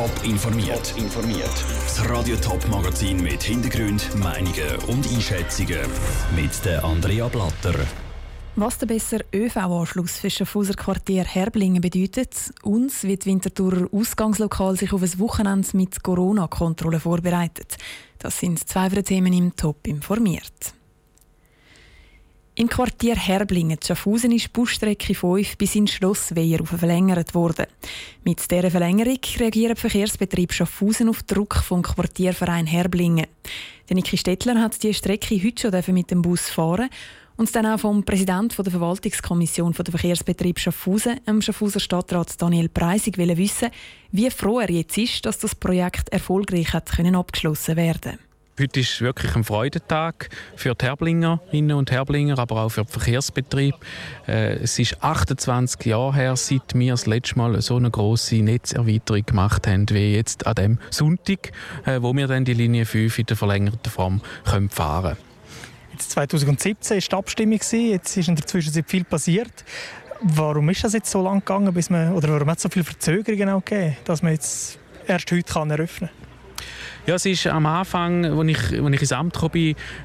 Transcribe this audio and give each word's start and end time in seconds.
Top 0.00 0.24
informiert. 0.24 0.94
informiert. 0.96 1.64
Das 1.84 2.08
Radio 2.08 2.34
Top 2.36 2.66
Magazin 2.70 3.22
mit 3.22 3.42
Hintergrund, 3.42 4.08
Meinungen 4.16 4.76
und 4.86 5.06
Einschätzungen 5.06 5.76
mit 6.34 6.64
der 6.64 6.82
Andrea 6.82 7.28
Blatter. 7.28 7.74
Was 8.56 8.78
der 8.78 8.86
bessere 8.86 9.26
ÖV-Anschluss 9.34 10.16
für 10.16 10.30
Schaffhauser 10.30 10.72
Quartier 10.72 11.24
Herblingen 11.24 11.82
bedeutet 11.82 12.34
und 12.62 12.90
wie 13.02 13.18
die 13.18 13.26
Winterthurer 13.26 13.88
Ausgangslokal 13.92 14.74
sich 14.78 14.94
auf 14.94 15.02
ein 15.02 15.18
Wochenende 15.18 15.68
mit 15.74 16.02
Corona-Kontrolle 16.02 16.98
vorbereitet. 16.98 17.76
Das 18.18 18.38
sind 18.40 18.66
zwei 18.66 18.88
Themen 18.88 19.34
im 19.34 19.54
Top 19.54 19.86
informiert. 19.86 20.79
Im 22.60 22.68
Quartier 22.68 23.16
Herblingen, 23.16 23.78
Schaffhausen, 23.82 24.32
ist 24.32 24.44
die 24.44 24.50
Busstrecke 24.50 25.14
5 25.14 25.56
bis 25.56 25.76
ins 25.76 25.92
Schloss 25.92 26.36
Weiher 26.36 26.62
verlängert 26.62 27.34
worden. 27.34 27.64
Mit 28.22 28.50
dieser 28.50 28.70
Verlängerung 28.70 29.18
reagiert 29.38 29.70
der 29.70 29.76
Verkehrsbetrieb 29.76 30.52
Schaffhausen 30.52 31.08
auf 31.08 31.22
Druck 31.22 31.54
vom 31.54 31.80
Quartierverein 31.80 32.66
Herblingen. 32.66 33.24
Der 33.88 33.96
Niki 33.96 34.18
Stettler 34.18 34.60
hat 34.60 34.82
die 34.82 34.92
Strecke 34.92 35.42
heute 35.42 35.72
schon 35.72 35.94
mit 35.94 36.10
dem 36.10 36.20
Bus 36.20 36.50
fahren 36.50 36.90
und 37.38 37.56
dann 37.56 37.64
auch 37.64 37.80
vom 37.80 38.04
Präsidenten 38.04 38.62
der 38.62 38.72
Verwaltungskommission 38.72 39.72
der 39.72 39.84
Verkehrsbetrieb 39.86 40.58
Schaffhausen, 40.58 41.18
dem 41.26 41.40
Schaffhauser 41.40 41.80
Stadtrat 41.80 42.42
Daniel 42.42 42.68
Preisig, 42.68 43.16
wissen, 43.16 43.70
wie 44.12 44.28
froh 44.28 44.60
er 44.60 44.70
jetzt 44.70 44.98
ist, 44.98 45.24
dass 45.24 45.38
das 45.38 45.54
Projekt 45.54 46.10
erfolgreich 46.10 46.74
hat 46.74 46.90
abgeschlossen 47.00 47.76
werden 47.76 48.00
konnte. 48.02 48.29
Heute 48.58 48.80
ist 48.80 49.00
wirklich 49.00 49.34
ein 49.36 49.44
Freudentag 49.44 50.28
für 50.54 50.74
die 50.74 50.84
Herblingerinnen 50.84 51.76
und 51.76 51.90
Herblinger, 51.90 52.38
aber 52.38 52.62
auch 52.62 52.68
für 52.68 52.82
den 52.82 52.88
Verkehrsbetrieb. 52.88 53.74
Äh, 54.26 54.56
es 54.56 54.78
ist 54.78 55.02
28 55.02 55.86
Jahre 55.86 56.14
her, 56.14 56.36
seit 56.36 56.74
wir 56.74 56.92
das 56.92 57.06
letzte 57.06 57.38
Mal 57.38 57.60
so 57.62 57.76
eine 57.76 57.90
große 57.90 58.36
Netzerweiterung 58.36 59.24
gemacht 59.24 59.66
haben, 59.66 59.88
wie 59.90 60.14
jetzt 60.14 60.46
an 60.46 60.54
dem 60.56 60.78
Sonntag, 60.90 61.52
äh, 61.86 62.02
wo 62.02 62.14
wir 62.14 62.26
dann 62.26 62.44
die 62.44 62.54
Linie 62.54 62.84
5 62.84 63.20
in 63.20 63.26
der 63.26 63.36
verlängerten 63.36 63.90
Form 63.90 64.20
fahren 64.44 64.68
können. 64.68 65.16
2017 65.98 66.96
war 66.96 67.00
die 67.00 67.16
Abstimmung, 67.16 67.60
jetzt 67.60 68.16
ist 68.16 68.28
in 68.28 68.36
der 68.36 68.46
Zwischenzeit 68.46 68.84
viel 68.88 69.04
passiert. 69.04 69.64
Warum 70.22 70.68
ist 70.68 70.84
das 70.84 70.92
jetzt 70.92 71.10
so 71.10 71.22
lang 71.22 71.38
gegangen, 71.38 71.72
bis 71.72 71.88
man, 71.88 72.12
oder 72.12 72.28
warum 72.28 72.50
hat 72.50 72.58
es 72.58 72.62
so 72.64 72.68
viele 72.68 72.84
Verzögerungen 72.84 73.62
gegeben, 73.64 73.96
dass 74.04 74.22
man 74.22 74.32
jetzt 74.32 74.78
erst 75.06 75.30
heute 75.32 75.50
kann 75.50 75.70
eröffnen 75.70 76.10
kann? 76.10 76.19
Ja, 77.10 77.16
es 77.16 77.26
ist 77.26 77.48
am 77.48 77.66
Anfang, 77.66 78.24
als 78.24 78.48
ich, 78.48 78.80
als 78.80 78.94
ich 78.94 79.00
ins 79.00 79.10
Amt 79.10 79.34
kam, 79.34 79.50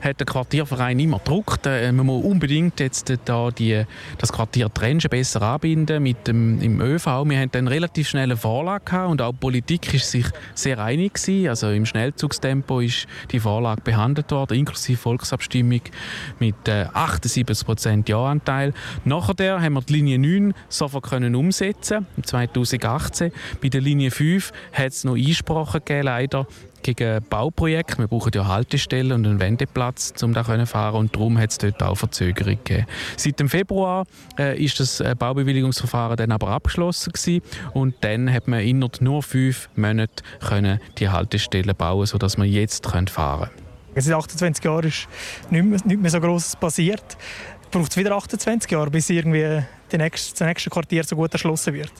hat 0.02 0.20
der 0.20 0.26
Quartierverein 0.26 1.00
immer 1.00 1.20
gedruckt, 1.20 1.68
äh, 1.68 1.92
man 1.92 2.08
muss 2.08 2.26
unbedingt 2.26 2.80
jetzt 2.80 3.14
da 3.26 3.52
die, 3.52 3.84
das 4.18 4.34
Quartier 4.34 4.74
Trenchen 4.74 5.12
besser 5.12 5.44
anbinden 5.44 6.02
mit 6.02 6.28
dem 6.28 6.60
im 6.64 6.82
ÖV. 6.82 7.06
Wir 7.26 7.38
hatten 7.38 7.52
dann 7.52 7.68
relativ 7.68 8.10
schnell 8.10 8.24
eine 8.24 8.38
Vorlage 8.38 8.86
gehabt 8.86 9.12
und 9.12 9.22
auch 9.22 9.34
die 9.34 9.38
Politik 9.38 9.94
ist 9.94 10.10
sich 10.10 10.26
sehr 10.56 10.80
einig 10.80 11.14
gewesen. 11.14 11.48
Also 11.48 11.70
im 11.70 11.86
Schnellzugstempo 11.86 12.80
ist 12.80 13.06
die 13.30 13.40
Vorlage 13.40 13.82
behandelt 13.84 14.32
worden, 14.32 14.58
inklusive 14.58 14.98
Volksabstimmung 14.98 15.82
mit 16.40 16.68
äh, 16.68 16.88
78 16.92 17.68
Prozent 17.68 18.10
Ja-Anteil. 18.10 18.74
Nachher 19.04 19.62
haben 19.62 19.74
wir 19.74 19.82
die 19.82 19.94
Linie 19.94 20.18
9 20.18 20.56
sofort 20.70 21.08
können 21.08 21.36
umsetzen, 21.36 22.08
2018. 22.24 23.32
Bei 23.62 23.70
der 23.70 23.82
Linie 23.82 24.10
5 24.10 24.52
hat 24.74 24.88
es 24.88 25.04
noch 25.04 25.16
Einsprachen 25.16 25.82
gegeben, 25.86 26.06
leider 26.06 26.48
gegen 26.86 27.24
Bauprojekte. 27.30 27.98
Wir 27.98 28.08
brauchen 28.08 28.32
ja 28.36 28.46
Haltestellen 28.46 29.12
und 29.12 29.26
einen 29.26 29.40
Wendeplatz, 29.40 30.14
um 30.22 30.34
da 30.34 30.46
zu 30.46 30.66
fahren 30.68 30.96
und 30.96 31.16
darum 31.16 31.40
hat 31.40 31.50
es 31.50 31.58
dort 31.58 31.82
auch 31.82 31.96
Verzögerungen 31.96 32.60
gegeben. 32.64 32.86
Seit 33.18 33.40
dem 33.40 33.50
Februar 33.50 34.06
äh, 34.38 34.64
ist 34.64 34.80
das 34.80 35.00
äh, 35.00 35.16
Baubewilligungsverfahren 35.18 36.16
dann 36.16 36.32
aber 36.32 36.50
abgeschlossen 36.50 37.12
gewesen 37.12 37.42
und 37.74 37.96
dann 38.02 38.32
hat 38.32 38.48
man 38.48 38.60
innerhalb 38.60 39.02
nur 39.02 39.24
fünf 39.24 39.68
Monaten 39.76 40.24
können 40.48 40.80
die 41.00 41.10
Haltestellen 41.10 41.76
bauen, 41.76 42.06
sodass 42.06 42.38
wir 42.38 42.46
jetzt 42.46 42.86
fahren 42.86 43.08
können. 43.08 43.50
Seit 43.96 44.14
28 44.14 44.64
Jahren 44.64 44.88
ist 44.88 45.08
nicht 45.50 46.02
mehr, 46.02 46.12
so 46.12 46.20
Grosses 46.20 46.56
passiert. 46.56 47.18
Braucht 47.72 47.92
es 47.92 47.98
wieder 47.98 48.16
28 48.16 48.70
Jahre, 48.70 48.92
bis 48.92 49.10
irgendwie 49.10 49.64
nächste, 49.92 50.32
das 50.38 50.48
nächste 50.48 50.70
Quartier 50.70 51.04
so 51.04 51.16
gut 51.16 51.34
erschlossen 51.34 51.74
wird? 51.74 51.92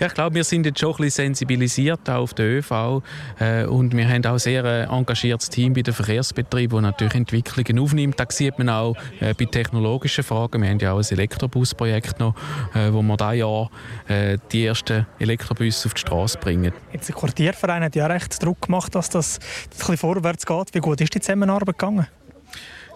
Ja, 0.00 0.06
ich 0.06 0.14
glaube, 0.14 0.36
wir 0.36 0.44
sind 0.44 0.64
jetzt 0.64 0.78
schon 0.78 0.92
ein 0.92 0.96
bisschen 0.98 1.34
sensibilisiert 1.34 2.08
auf 2.08 2.32
den 2.32 2.46
ÖV 2.46 3.02
äh, 3.40 3.64
und 3.64 3.96
wir 3.96 4.08
haben 4.08 4.24
auch 4.26 4.38
sehr 4.38 4.64
ein 4.64 4.88
engagiertes 4.88 5.50
Team 5.50 5.72
bei 5.72 5.82
den 5.82 5.92
Verkehrsbetrieben, 5.92 6.84
das 6.84 6.92
natürlich 6.92 7.14
Entwicklungen 7.16 7.82
aufnimmt. 7.82 8.20
Da 8.20 8.24
sieht 8.28 8.58
man 8.58 8.68
auch 8.68 8.94
äh, 9.18 9.34
bei 9.34 9.46
technologischen 9.46 10.22
Fragen. 10.22 10.62
Wir 10.62 10.70
haben 10.70 10.78
ja 10.78 10.92
auch 10.92 10.98
ein 10.98 11.06
Elektrobusprojekt 11.10 12.20
noch, 12.20 12.36
äh, 12.74 12.92
wo 12.92 13.02
wir 13.02 13.16
dieses 13.16 13.38
Jahr 13.38 13.70
äh, 14.06 14.38
die 14.52 14.66
ersten 14.66 15.06
Elektrobusse 15.18 15.88
auf 15.88 15.94
die 15.94 16.00
Straße 16.00 16.38
bringen. 16.38 16.72
Jetzt 16.92 17.08
der 17.08 17.16
Quartierverein 17.16 17.82
hat 17.82 17.96
ja 17.96 18.06
recht 18.06 18.40
Druck 18.40 18.62
gemacht, 18.62 18.94
dass 18.94 19.10
das 19.10 19.40
ein 19.40 19.78
bisschen 19.78 19.96
vorwärts 19.96 20.46
geht. 20.46 20.74
Wie 20.74 20.80
gut 20.80 21.00
ist 21.00 21.12
die 21.12 21.20
Zusammenarbeit 21.20 21.76
gegangen? 21.76 22.06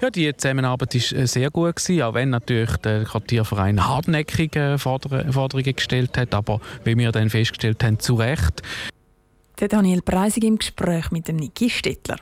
Ja, 0.02 0.10
die 0.10 0.36
Zusammenarbeit 0.36 0.96
war 0.96 1.18
äh, 1.20 1.26
sehr 1.28 1.48
gut, 1.52 1.76
gewesen, 1.76 2.02
auch 2.02 2.14
wenn 2.14 2.30
natürlich 2.30 2.76
der 2.78 3.04
Quartierverein 3.04 3.86
hartnäckige 3.86 4.76
Forderungen 4.76 5.76
gestellt 5.76 6.18
hat, 6.18 6.34
aber 6.34 6.60
wie 6.82 6.98
wir 6.98 7.12
dann 7.12 7.30
festgestellt 7.30 7.84
haben, 7.84 8.00
zu 8.00 8.16
Recht. 8.16 8.62
Der 9.60 9.68
Daniel 9.68 10.02
Preisig 10.02 10.42
im 10.42 10.58
Gespräch 10.58 11.12
mit 11.12 11.28
dem 11.28 11.36
Niki 11.36 11.70
Stettler. 11.70 12.16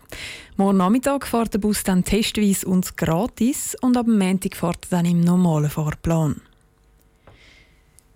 Morgen 0.58 0.76
Nachmittag 0.76 1.26
fährt 1.26 1.54
der 1.54 1.58
Bus 1.60 1.82
dann 1.82 2.04
testweise 2.04 2.66
und 2.66 2.98
gratis 2.98 3.74
und 3.80 3.96
ab 3.96 4.06
Montag 4.06 4.56
fährt 4.56 4.86
er 4.90 4.98
dann 4.98 5.06
im 5.06 5.22
normalen 5.22 5.70
Fahrplan. 5.70 6.42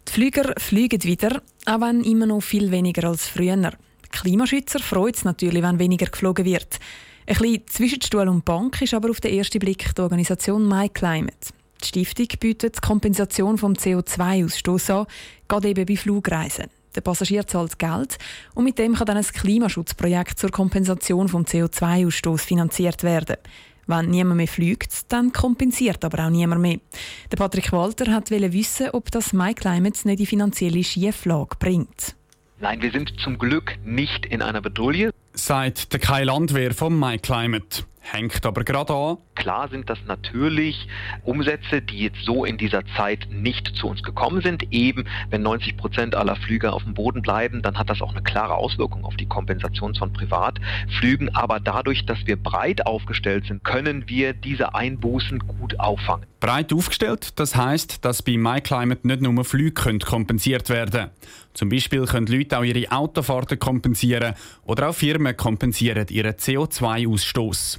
Die 0.06 0.12
Flüger 0.12 0.52
fliegen 0.58 1.04
wieder, 1.04 1.40
auch 1.64 1.80
wenn 1.80 2.04
immer 2.04 2.26
noch 2.26 2.42
viel 2.42 2.70
weniger 2.70 3.08
als 3.08 3.28
früher. 3.28 3.56
Die 3.56 4.08
Klimaschützer 4.10 4.80
freut 4.80 5.16
es 5.16 5.24
natürlich, 5.24 5.62
wenn 5.62 5.78
weniger 5.78 6.06
geflogen 6.06 6.44
wird. 6.44 6.78
Ein 7.26 7.36
bisschen 7.36 7.66
zwischen 7.68 8.02
Stuhl 8.02 8.28
und 8.28 8.44
Bank 8.44 8.82
ist 8.82 8.92
aber 8.92 9.08
auf 9.08 9.18
den 9.18 9.32
ersten 9.32 9.58
Blick 9.58 9.94
die 9.94 10.02
Organisation 10.02 10.68
MyClimate. 10.68 11.54
Die 11.82 11.86
Stiftung 11.86 12.28
bietet 12.38 12.76
die 12.76 12.80
Kompensation 12.86 13.56
vom 13.56 13.72
CO2-Ausstoß 13.72 14.92
an, 14.92 15.06
gerade 15.48 15.68
eben 15.68 15.86
bei 15.86 15.96
Flugreisen. 15.96 16.66
Der 16.94 17.00
Passagier 17.00 17.46
zahlt 17.46 17.78
Geld 17.78 18.18
und 18.54 18.64
mit 18.64 18.78
dem 18.78 18.94
kann 18.94 19.06
dann 19.06 19.16
ein 19.16 19.24
Klimaschutzprojekt 19.24 20.38
zur 20.38 20.50
Kompensation 20.50 21.28
vom 21.28 21.44
CO2-Ausstoß 21.44 22.42
finanziert 22.42 23.02
werden. 23.02 23.36
Wenn 23.86 24.10
niemand 24.10 24.36
mehr 24.36 24.48
fliegt, 24.48 25.10
dann 25.10 25.32
kompensiert 25.32 26.04
aber 26.04 26.26
auch 26.26 26.30
niemand 26.30 26.60
mehr. 26.60 26.78
Der 27.32 27.38
Patrick 27.38 27.72
Walter 27.72 28.12
hat 28.12 28.30
wissen, 28.30 28.90
ob 28.90 29.10
das 29.10 29.32
MyClimate 29.32 30.06
nicht 30.06 30.20
die 30.20 30.26
finanzielle 30.26 30.84
Schieflage 30.84 31.56
bringt. 31.58 32.16
Nein, 32.60 32.82
wir 32.82 32.92
sind 32.92 33.14
zum 33.18 33.38
Glück 33.38 33.78
nicht 33.82 34.26
in 34.26 34.42
einer 34.42 34.60
Bedrohung. 34.60 35.10
Sagt 35.36 35.92
der 35.92 35.98
Kai 36.00 36.22
Landwehr 36.22 36.72
vom 36.72 36.98
MyClimate. 36.98 37.84
Hängt 38.00 38.46
aber 38.46 38.62
gerade 38.62 38.94
an. 38.94 39.18
Klar 39.34 39.68
sind 39.68 39.90
das 39.90 39.98
natürlich 40.06 40.88
Umsätze, 41.24 41.82
die 41.82 41.98
jetzt 41.98 42.24
so 42.24 42.44
in 42.44 42.56
dieser 42.56 42.82
Zeit 42.96 43.26
nicht 43.30 43.74
zu 43.76 43.88
uns 43.88 44.02
gekommen 44.02 44.40
sind. 44.42 44.72
Eben, 44.72 45.04
wenn 45.30 45.42
90 45.42 45.76
Prozent 45.76 46.14
aller 46.14 46.36
Flüge 46.36 46.72
auf 46.72 46.84
dem 46.84 46.94
Boden 46.94 47.22
bleiben, 47.22 47.62
dann 47.62 47.78
hat 47.78 47.90
das 47.90 48.00
auch 48.00 48.12
eine 48.12 48.22
klare 48.22 48.54
Auswirkung 48.54 49.04
auf 49.04 49.16
die 49.16 49.26
Kompensation 49.26 49.94
von 49.94 50.12
Privatflügen. 50.12 51.34
Aber 51.34 51.60
dadurch, 51.60 52.06
dass 52.06 52.24
wir 52.26 52.36
breit 52.36 52.86
aufgestellt 52.86 53.46
sind, 53.46 53.64
können 53.64 54.08
wir 54.08 54.32
diese 54.32 54.74
Einbußen 54.74 55.40
gut 55.40 55.78
auffangen. 55.80 56.26
Breit 56.40 56.72
aufgestellt, 56.72 57.38
das 57.38 57.56
heißt, 57.56 58.04
dass 58.04 58.22
bei 58.22 58.36
MyClimate 58.36 59.06
nicht 59.06 59.22
nur 59.22 59.44
Flüge 59.44 59.98
kompensiert 59.98 60.68
werden 60.68 60.90
können. 60.90 61.10
Zum 61.54 61.68
Beispiel 61.68 62.04
können 62.04 62.26
Leute 62.26 62.58
auch 62.58 62.64
ihre 62.64 62.90
Autofahrten 62.92 63.58
kompensieren 63.58 64.34
oder 64.64 64.90
auch 64.90 64.94
Firmen 64.94 65.36
kompensieren 65.36 66.06
ihren 66.10 66.32
CO2-Ausstoß. 66.32 67.78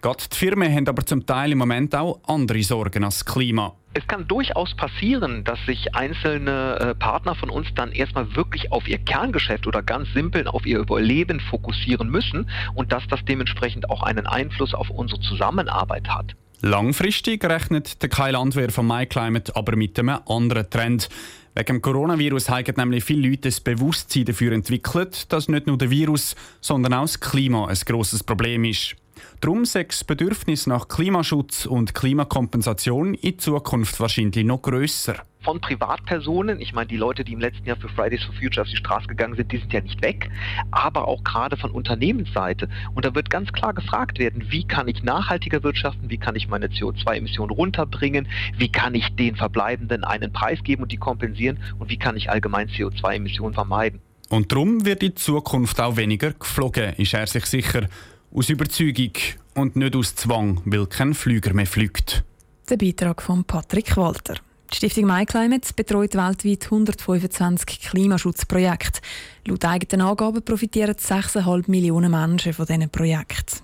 Gerade 0.00 0.24
die 0.32 0.36
Firmen 0.36 0.72
haben 0.72 0.88
aber 0.88 1.04
zum 1.04 1.24
Teil 1.26 1.52
im 1.52 1.58
Moment 1.58 1.94
auch 1.94 2.20
andere 2.26 2.62
Sorgen 2.62 3.04
als 3.04 3.18
das 3.20 3.32
Klima. 3.32 3.74
Es 3.96 4.06
kann 4.08 4.26
durchaus 4.26 4.74
passieren, 4.74 5.44
dass 5.44 5.58
sich 5.66 5.94
einzelne 5.94 6.78
äh, 6.80 6.94
Partner 6.96 7.36
von 7.36 7.48
uns 7.48 7.68
dann 7.76 7.92
erstmal 7.92 8.34
wirklich 8.34 8.72
auf 8.72 8.88
ihr 8.88 8.98
Kerngeschäft 8.98 9.68
oder 9.68 9.82
ganz 9.82 10.12
simpel 10.12 10.48
auf 10.48 10.66
ihr 10.66 10.80
Überleben 10.80 11.38
fokussieren 11.38 12.10
müssen 12.10 12.50
und 12.74 12.92
dass 12.92 13.06
das 13.08 13.24
dementsprechend 13.24 13.88
auch 13.90 14.02
einen 14.02 14.26
Einfluss 14.26 14.74
auf 14.74 14.90
unsere 14.90 15.20
Zusammenarbeit 15.20 16.08
hat. 16.08 16.34
Langfristig 16.60 17.44
rechnet 17.44 18.02
der 18.02 18.08
Kai 18.08 18.30
Landwehr 18.30 18.70
von 18.70 18.86
MyClimate 18.86 19.54
aber 19.54 19.76
mit 19.76 19.98
einem 19.98 20.18
anderen 20.26 20.68
Trend. 20.70 21.08
Wegen 21.54 21.66
dem 21.66 21.82
Coronavirus 21.82 22.48
haben 22.48 22.74
nämlich 22.76 23.04
viele 23.04 23.28
Leute 23.28 23.42
das 23.42 23.60
Bewusstsein 23.60 24.24
dafür 24.24 24.52
entwickelt, 24.52 25.32
dass 25.32 25.48
nicht 25.48 25.68
nur 25.68 25.78
der 25.78 25.90
Virus, 25.90 26.34
sondern 26.60 26.94
auch 26.94 27.02
das 27.02 27.20
Klima 27.20 27.68
ein 27.68 27.78
grosses 27.86 28.24
Problem 28.24 28.64
ist. 28.64 28.96
Darum 29.40 29.62
ist 29.64 29.74
das 29.74 30.04
Bedürfnis 30.04 30.66
nach 30.66 30.88
Klimaschutz 30.88 31.66
und 31.66 31.94
Klimakompensation 31.94 33.14
in 33.14 33.38
Zukunft 33.38 34.00
wahrscheinlich 34.00 34.44
noch 34.44 34.62
grösser. 34.62 35.16
Von 35.42 35.60
Privatpersonen, 35.60 36.60
ich 36.60 36.72
meine, 36.72 36.86
die 36.86 36.96
Leute, 36.96 37.22
die 37.22 37.34
im 37.34 37.40
letzten 37.40 37.66
Jahr 37.66 37.76
für 37.76 37.90
Fridays 37.90 38.24
for 38.24 38.34
Future 38.34 38.62
auf 38.62 38.68
die 38.68 38.76
Straße 38.76 39.06
gegangen 39.06 39.36
sind, 39.36 39.52
die 39.52 39.58
sind 39.58 39.72
ja 39.72 39.82
nicht 39.82 40.00
weg, 40.00 40.30
aber 40.70 41.06
auch 41.06 41.22
gerade 41.22 41.58
von 41.58 41.70
Unternehmensseite. 41.70 42.70
Und 42.94 43.04
da 43.04 43.14
wird 43.14 43.28
ganz 43.28 43.52
klar 43.52 43.74
gefragt 43.74 44.18
werden, 44.18 44.50
wie 44.50 44.66
kann 44.66 44.88
ich 44.88 45.02
nachhaltiger 45.02 45.62
wirtschaften, 45.62 46.08
wie 46.08 46.16
kann 46.16 46.34
ich 46.36 46.48
meine 46.48 46.68
CO2-Emissionen 46.68 47.50
runterbringen, 47.50 48.26
wie 48.56 48.72
kann 48.72 48.94
ich 48.94 49.14
den 49.16 49.36
Verbleibenden 49.36 50.04
einen 50.04 50.32
Preis 50.32 50.64
geben 50.64 50.82
und 50.82 50.92
die 50.92 50.96
kompensieren 50.96 51.58
und 51.78 51.90
wie 51.90 51.98
kann 51.98 52.16
ich 52.16 52.30
allgemein 52.30 52.68
CO2-Emissionen 52.68 53.52
vermeiden. 53.52 54.00
Und 54.30 54.50
darum 54.50 54.84
wird 54.86 55.02
in 55.02 55.14
Zukunft 55.16 55.80
auch 55.80 55.96
weniger 55.96 56.32
geflogen, 56.32 56.94
ist 56.94 57.14
er 57.14 57.26
sich 57.26 57.44
sicher. 57.44 57.88
Aus 58.36 58.48
Überzeugung 58.48 59.12
und 59.54 59.76
nicht 59.76 59.94
aus 59.94 60.16
Zwang, 60.16 60.60
weil 60.64 60.86
kein 60.88 61.14
Flüger 61.14 61.54
mehr 61.54 61.68
fliegt. 61.68 62.24
Der 62.68 62.76
Beitrag 62.76 63.22
von 63.22 63.44
Patrick 63.44 63.96
Walter. 63.96 64.34
Die 64.72 64.76
Stiftung 64.76 65.04
MyClimate 65.04 65.72
betreut 65.72 66.16
weltweit 66.16 66.64
125 66.64 67.80
Klimaschutzprojekte. 67.80 69.00
Laut 69.46 69.64
eigenen 69.64 70.04
Angaben 70.04 70.42
profitieren 70.42 70.96
6,5 70.96 71.70
Millionen 71.70 72.10
Menschen 72.10 72.52
von 72.54 72.66
diesen 72.66 72.90
Projekten. 72.90 73.60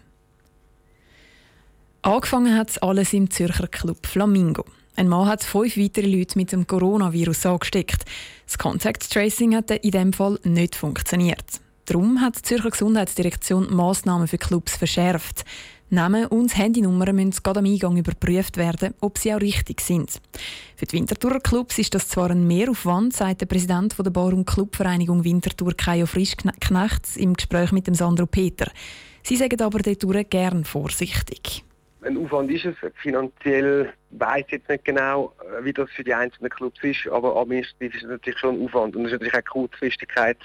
Angefangen 2.02 2.56
hat 2.56 2.80
alles 2.80 3.12
im 3.12 3.28
Zürcher 3.28 3.66
Club 3.66 4.06
Flamingo. 4.06 4.64
Ein 4.94 5.08
Mann 5.08 5.26
hat 5.26 5.42
fünf 5.42 5.76
weitere 5.76 6.06
Leute 6.06 6.38
mit 6.38 6.52
dem 6.52 6.64
Coronavirus 6.64 7.46
angesteckt. 7.46 8.04
Das 8.46 8.56
Contact 8.56 9.10
Tracing 9.10 9.56
hat 9.56 9.72
in 9.72 9.90
diesem 9.90 10.12
Fall 10.12 10.38
nicht 10.44 10.76
funktioniert. 10.76 11.60
Darum 11.90 12.20
hat 12.20 12.36
die 12.36 12.42
Zürcher 12.42 12.70
Gesundheitsdirektion 12.70 13.74
Massnahmen 13.74 14.28
für 14.28 14.38
Clubs 14.38 14.76
verschärft. 14.76 15.44
Namen 15.88 16.26
und 16.26 16.56
Handynummern 16.56 17.16
müssen 17.16 17.42
gerade 17.42 17.58
am 17.58 17.64
Eingang 17.64 17.96
überprüft 17.96 18.58
werden, 18.58 18.94
ob 19.00 19.18
sie 19.18 19.34
auch 19.34 19.40
richtig 19.40 19.80
sind. 19.80 20.20
Für 20.76 20.86
die 20.86 20.98
Winterthurer 20.98 21.40
Clubs 21.40 21.80
ist 21.80 21.92
das 21.92 22.06
zwar 22.06 22.30
ein 22.30 22.46
Mehraufwand, 22.46 23.12
sagt 23.12 23.40
der 23.40 23.46
Präsident 23.46 23.98
der 23.98 24.08
Bar- 24.10 24.34
und 24.34 24.46
Clubvereinigung 24.46 25.24
Winterthur 25.24 25.74
Kajo 25.76 26.06
Frischknecht 26.06 27.16
im 27.16 27.34
Gespräch 27.34 27.72
mit 27.72 27.88
dem 27.88 27.94
Sandro 27.94 28.26
Peter. 28.26 28.70
Sie 29.24 29.34
sagen 29.34 29.60
aber 29.60 29.80
dort 29.80 30.30
gern 30.30 30.64
vorsichtig. 30.64 31.64
Ein 32.02 32.18
Aufwand 32.18 32.52
ist 32.52 32.66
es. 32.66 32.76
Finanziell 33.02 33.92
weiß 34.10 34.44
jetzt 34.50 34.68
nicht 34.68 34.84
genau, 34.84 35.34
wie 35.62 35.72
das 35.72 35.90
für 35.90 36.04
die 36.04 36.14
einzelnen 36.14 36.50
Clubs 36.50 36.78
ist, 36.84 37.08
aber 37.08 37.34
administrativ 37.34 37.96
ist 37.96 38.04
es 38.04 38.08
natürlich 38.10 38.38
schon 38.38 38.60
ein 38.60 38.64
Aufwand 38.64 38.94
und 38.94 39.06
es 39.06 39.12
ist 39.12 39.20
natürlich 39.20 39.34
auch 39.34 39.50
Kurzfristigkeit 39.50 40.38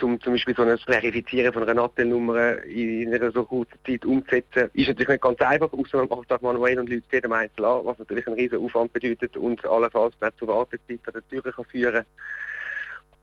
zum 0.00 0.20
zum 0.20 0.32
Beispiel 0.32 0.56
so 0.56 0.62
ein 0.62 0.76
Verifizieren 0.78 1.52
von 1.52 1.62
einer 1.62 1.74
Nattelnummer 1.74 2.62
in 2.64 3.14
einer 3.14 3.30
so 3.30 3.44
kurzen 3.44 3.78
Zeit 3.86 4.04
umzusetzen, 4.04 4.70
ist 4.72 4.88
natürlich 4.88 5.08
nicht 5.08 5.22
ganz 5.22 5.40
einfach, 5.40 5.72
außer 5.72 5.98
man 5.98 6.08
macht 6.08 6.30
das 6.30 6.40
manuell 6.40 6.80
und 6.80 6.88
Leute 6.88 7.04
jedem 7.12 7.32
einzeln 7.32 7.64
an, 7.64 7.84
was 7.84 7.98
natürlich 7.98 8.26
einen 8.26 8.36
riesen 8.36 8.58
Aufwand 8.64 8.92
bedeutet 8.92 9.36
und 9.36 9.64
allenfalls 9.64 10.14
nicht 10.20 10.38
zu 10.38 10.48
Wartezeit 10.48 11.00
an 11.06 11.12
der 11.12 11.28
Tür 11.28 11.52
kann 11.52 11.64
führen 11.66 12.04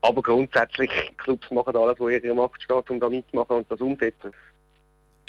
Aber 0.00 0.22
grundsätzlich, 0.22 0.90
Clubs 1.18 1.50
machen 1.50 1.76
alles, 1.76 1.98
was 1.98 2.12
in 2.12 2.24
ihrer 2.24 2.34
Macht 2.34 2.62
steht, 2.62 2.88
um 2.88 3.00
da 3.00 3.10
mitzumachen 3.10 3.56
und 3.56 3.70
das 3.70 3.80
umzusetzen. 3.80 4.32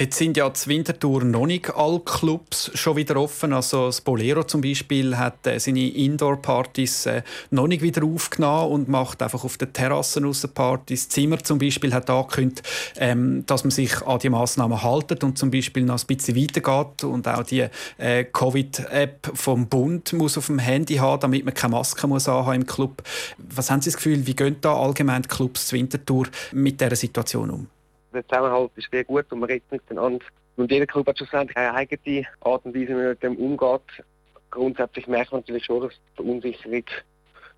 Jetzt 0.02 0.18
sind 0.18 0.38
ja 0.38 0.50
die 0.50 0.68
Winterthur 0.68 1.26
noch 1.26 1.46
nicht 1.46 1.76
alle 1.76 2.00
Clubs 2.00 2.72
schon 2.74 2.96
wieder 2.96 3.18
offen. 3.18 3.52
Also 3.52 3.88
das 3.88 4.00
Bolero 4.00 4.46
zum 4.46 4.62
Beispiel 4.62 5.18
hat 5.18 5.46
äh, 5.46 5.60
seine 5.60 5.90
Indoor-Partys 5.90 7.06
äh, 7.08 7.22
noch 7.52 7.68
nicht 7.68 7.82
wieder 7.82 8.06
aufgenommen 8.06 8.72
und 8.72 8.88
macht 8.88 9.22
einfach 9.22 9.44
auf 9.44 9.58
den 9.58 9.74
Terrassen 9.74 10.24
raus 10.24 10.48
Partys. 10.54 11.10
Zimmer 11.10 11.44
zum 11.44 11.60
Beispiel 11.60 11.94
hat 11.94 12.10
angekündigt, 12.10 12.64
ähm, 12.96 13.44
dass 13.46 13.66
man 13.66 13.72
sich 13.72 14.02
an 14.04 14.20
die 14.20 14.30
Massnahmen 14.30 14.82
haltet 14.82 15.26
und 15.26 15.38
zum 15.38 15.52
Beispiel 15.52 15.84
noch 15.84 16.00
ein 16.00 16.08
bisschen 16.08 16.38
weitergeht 16.38 17.04
und 17.04 17.28
auch 17.28 17.44
die 17.44 17.68
äh, 17.98 18.24
Covid-App 18.24 19.32
vom 19.34 19.68
Bund 19.68 20.14
muss 20.14 20.38
auf 20.38 20.46
dem 20.46 20.60
Handy 20.60 20.96
haben, 20.96 21.20
damit 21.20 21.44
man 21.44 21.54
keine 21.54 21.72
Maske 21.72 22.08
muss 22.08 22.30
haben 22.30 22.54
im 22.54 22.66
Club. 22.66 23.04
Was 23.38 23.70
haben 23.70 23.82
Sie 23.82 23.90
das 23.90 23.98
Gefühl, 23.98 24.26
wie 24.26 24.34
gehen 24.34 24.56
da 24.62 24.78
allgemein 24.78 25.24
die 25.24 25.28
Clubs 25.28 25.68
zur 25.68 25.78
Winterthur 25.78 26.28
mit 26.54 26.80
dieser 26.80 26.96
Situation 26.96 27.50
um? 27.50 27.68
Der 28.14 28.28
Zusammenhalt 28.28 28.72
ist 28.76 28.90
sehr 28.92 29.04
gut 29.04 29.26
und 29.32 29.40
man 29.40 29.50
redet 29.50 29.72
miteinander. 29.72 30.26
Und 30.56 30.72
jeder 30.72 30.86
Club 30.86 31.08
hat 31.08 31.18
schlussendlich 31.18 31.56
eine 31.58 31.74
eigene 31.74 32.26
Art 32.42 32.66
und 32.66 32.76
Weise, 32.76 32.90
wie 32.90 32.94
man 32.94 33.10
mit 33.10 33.24
dem 33.24 33.36
umgeht. 33.38 34.04
Grundsätzlich 34.52 35.08
merkt 35.08 35.32
man 35.32 35.42
natürlich 35.42 35.66
schon, 35.66 35.82
dass 35.82 35.94
die 35.94 36.16
Verunsicherung 36.16 36.84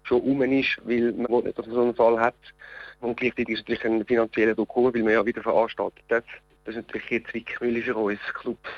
schon 0.04 0.22
um 0.22 0.42
ist, 0.44 0.78
weil 0.84 1.14
man 1.14 1.44
nicht, 1.44 1.58
dass 1.58 1.66
man 1.66 1.76
so 1.76 1.82
einen 1.82 1.96
Fall 1.96 2.20
hat. 2.20 2.36
Und 3.00 3.18
gleichzeitig 3.18 3.56
ist 3.56 3.60
natürlich 3.62 3.86
ein 3.86 4.06
finanzieller 4.06 4.56
Druck, 4.56 4.76
weil 4.76 5.04
man 5.04 5.14
ja 5.14 5.26
wieder 5.26 5.42
veranstaltet. 5.42 6.04
Das 6.08 6.24
ist 6.66 6.76
natürlich 6.76 7.10
jetzt 7.10 7.30
Zwickmühle 7.32 7.82
für 7.82 7.96
uns 7.96 8.20
Clubs. 8.34 8.70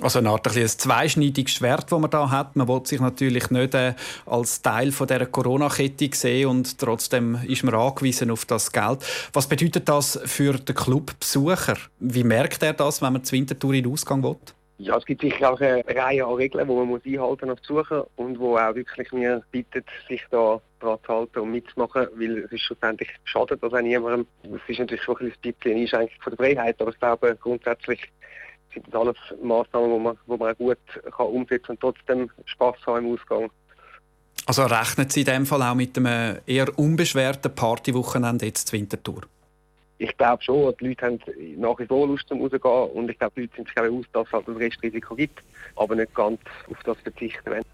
Also 0.00 0.18
eine 0.18 0.30
Art 0.30 0.46
ein 0.48 0.66
zweischneidiges 0.66 1.54
Schwert, 1.54 1.92
das 1.92 2.00
man 2.00 2.10
da 2.10 2.28
hat. 2.28 2.56
Man 2.56 2.66
will 2.66 2.84
sich 2.84 3.00
natürlich 3.00 3.50
nicht 3.50 3.74
äh, 3.74 3.94
als 4.26 4.60
Teil 4.60 4.90
von 4.90 5.06
der 5.06 5.26
Corona-Kette 5.26 6.10
sehen 6.12 6.48
und 6.48 6.78
trotzdem 6.78 7.38
ist 7.46 7.62
man 7.62 7.76
angewiesen 7.76 8.32
auf 8.32 8.44
das 8.44 8.72
Geld. 8.72 8.98
Was 9.32 9.48
bedeutet 9.48 9.88
das 9.88 10.18
für 10.24 10.54
den 10.54 10.74
Clubbesucher? 10.74 11.76
Wie 12.00 12.24
merkt 12.24 12.64
er 12.64 12.72
das, 12.72 13.02
wenn 13.02 13.12
man 13.12 13.22
zur 13.22 13.38
Wintertour 13.38 13.74
in 13.74 13.84
den 13.84 13.92
Ausgang 13.92 14.22
will? 14.24 14.36
Ja, 14.78 14.96
es 14.96 15.06
gibt 15.06 15.20
sicher 15.20 15.52
auch 15.52 15.60
eine 15.60 15.84
Reihe 15.86 16.26
an 16.26 16.34
Regeln, 16.34 16.66
die 16.66 16.74
man 16.74 16.88
muss 16.88 17.06
einhalten 17.06 17.48
als 17.48 17.60
Besucher 17.60 18.08
und 18.16 18.40
wo 18.40 18.56
auch 18.56 18.74
wirklich 18.74 19.12
mir 19.12 19.44
bittet, 19.52 19.86
sich 20.08 20.22
da 20.32 20.60
dran 20.80 20.98
zu 21.06 21.12
halten 21.12 21.38
und 21.38 21.52
mitzumachen, 21.52 22.08
weil 22.16 22.38
es 22.38 22.50
ist 22.50 22.62
schlussendlich 22.62 23.08
schadet 23.22 23.62
das 23.62 23.72
auch 23.72 23.80
niemandem. 23.80 24.26
Es 24.42 24.60
ist 24.66 24.80
natürlich 24.80 25.04
schon 25.04 25.16
ein 25.20 25.32
bisschen 25.40 25.72
eine 25.72 25.80
Einschränkung 25.82 26.16
von 26.20 26.36
der 26.36 26.44
Freiheit, 26.44 26.80
aber 26.80 26.90
ich 26.90 26.98
glaube 26.98 27.38
grundsätzlich 27.40 28.00
sind 28.74 28.86
das 28.88 28.94
alles 28.94 29.16
Massnahmen, 29.42 29.92
die 29.92 30.00
man, 30.00 30.18
die 30.26 30.36
man 30.36 30.54
gut 30.56 30.78
kann 31.16 31.26
umsetzen 31.26 31.70
und 31.72 31.80
trotzdem 31.80 32.30
Spass 32.44 32.76
haben 32.86 33.06
im 33.06 33.14
Ausgang. 33.14 33.50
Also 34.46 34.64
rechnen 34.64 35.08
Sie 35.08 35.20
in 35.20 35.26
dem 35.26 35.46
Fall 35.46 35.62
auch 35.62 35.74
mit 35.74 35.96
einem 35.96 36.38
eher 36.46 36.78
unbeschwerten 36.78 37.54
Partywochenende 37.54 38.46
jetzt 38.46 38.68
zur 38.68 38.78
Wintertour? 38.78 39.22
Ich 39.98 40.14
glaube 40.16 40.42
schon, 40.42 40.74
die 40.80 40.88
Leute 40.88 41.06
haben 41.06 41.20
nach 41.56 41.78
wie 41.78 41.86
vor 41.86 42.06
Lust 42.06 42.28
zum 42.28 42.42
rausgehen 42.42 42.62
und 42.62 43.10
ich 43.10 43.18
glaube, 43.18 43.32
die 43.36 43.40
Leute 43.42 43.56
sind 43.56 43.68
sich 43.68 43.78
auch 43.78 43.82
bewusst, 43.84 44.08
dass 44.12 44.26
es 44.26 44.32
halt 44.32 44.48
ein 44.48 44.56
Restrisiko 44.56 45.14
gibt, 45.14 45.42
aber 45.76 45.94
nicht 45.94 46.14
ganz 46.14 46.40
auf 46.70 46.82
das 46.84 46.98
verzichten 46.98 47.50
wollen. 47.50 47.64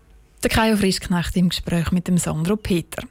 Der 0.42 0.50
Kajo 0.50 0.76
Frischknecht 0.76 1.36
im 1.36 1.48
Gespräch 1.48 1.90
mit 1.92 2.08
dem 2.08 2.18
Sandro 2.18 2.56
Peter. 2.56 3.02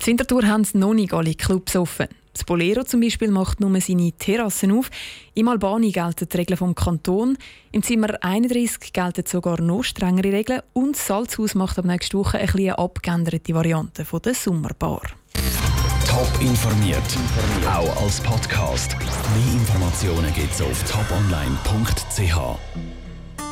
Die 0.00 0.06
Wintertour 0.06 0.46
haben 0.46 0.66
noch 0.74 0.94
nicht 0.94 1.12
alle 1.12 1.34
Clubs 1.34 1.76
offen. 1.76 2.08
Das 2.34 2.44
Bolero 2.44 2.82
zum 2.82 3.00
Beispiel 3.00 3.30
macht 3.30 3.60
nur 3.60 3.80
seine 3.80 4.12
Terrassen 4.12 4.72
auf. 4.72 4.90
Im 5.34 5.48
Albani 5.48 5.92
gelten 5.92 6.28
die 6.28 6.36
Regeln 6.36 6.58
vom 6.58 6.74
Kanton. 6.74 7.38
Im 7.70 7.82
Zimmer 7.82 8.22
31 8.22 8.92
gelten 8.92 9.24
sogar 9.24 9.60
noch 9.60 9.84
strengere 9.84 10.32
Regeln. 10.32 10.62
Und 10.72 10.96
das 10.96 11.06
Salzhaus 11.06 11.54
macht 11.54 11.78
ab 11.78 11.84
nächster 11.84 12.18
Woche 12.18 12.38
eine 12.38 12.48
etwas 12.48 12.78
abgeänderte 12.78 13.54
Variante 13.54 14.04
von 14.04 14.20
der 14.20 14.34
Sommerbar. 14.34 15.02
Top 16.08 16.28
informiert, 16.40 17.02
auch 17.66 18.02
als 18.02 18.20
Podcast. 18.20 18.96
Mehr 18.98 19.54
Informationen 19.54 20.32
gibt 20.34 20.52
es 20.52 20.60
auf 20.60 20.82
toponline.ch. 20.90 23.03